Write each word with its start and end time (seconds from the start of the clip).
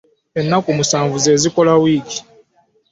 Ennaku 0.39 0.69
musanvu 0.77 1.15
zezikola 1.25 1.73
wiiki. 1.83 2.19